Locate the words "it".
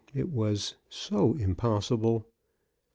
0.15-0.29